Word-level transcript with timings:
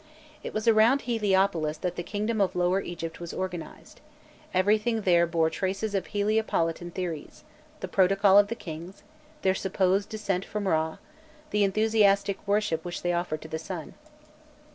It 0.41 0.51
was 0.51 0.67
around 0.67 1.01
Heliopolis 1.01 1.77
that 1.77 1.95
the 1.95 2.01
kingdom 2.01 2.41
of 2.41 2.55
Lower 2.55 2.81
Egypt 2.81 3.19
was 3.19 3.35
organized; 3.35 4.01
everything 4.51 5.01
there 5.01 5.27
bore 5.27 5.51
traces 5.51 5.93
of 5.93 6.07
Heliopolitan 6.07 6.89
theories 6.89 7.43
the 7.81 7.87
protocol 7.87 8.39
of 8.39 8.47
the 8.47 8.55
kings, 8.55 9.03
their 9.43 9.53
supposed 9.53 10.09
descent 10.09 10.43
from 10.43 10.63
Râ, 10.63 10.87
and 10.93 10.97
the 11.51 11.63
enthusiastic 11.63 12.39
worship 12.47 12.83
which 12.83 13.03
they 13.03 13.13
offered 13.13 13.43
to 13.43 13.47
the 13.47 13.59
sun. 13.59 13.93